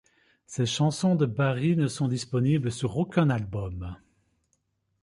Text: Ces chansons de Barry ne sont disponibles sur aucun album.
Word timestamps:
Ces 0.47 0.65
chansons 0.65 1.13
de 1.13 1.27
Barry 1.27 1.75
ne 1.75 1.85
sont 1.85 2.07
disponibles 2.07 2.71
sur 2.71 2.97
aucun 2.97 3.29
album. 3.29 3.97